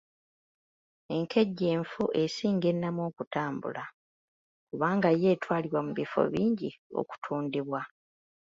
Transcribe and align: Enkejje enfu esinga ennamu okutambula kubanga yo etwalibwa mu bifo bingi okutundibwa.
Enkejje 1.15 1.65
enfu 1.75 2.03
esinga 2.21 2.65
ennamu 2.73 3.01
okutambula 3.09 3.83
kubanga 4.69 5.09
yo 5.21 5.27
etwalibwa 5.35 5.79
mu 5.85 5.91
bifo 5.99 6.21
bingi 6.33 6.69
okutundibwa. 6.99 7.81